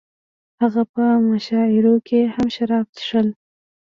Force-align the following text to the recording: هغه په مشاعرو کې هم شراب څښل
هغه 0.61 0.81
په 0.93 1.03
مشاعرو 1.29 1.95
کې 2.07 2.19
هم 2.35 2.47
شراب 2.55 2.85
څښل 2.95 3.27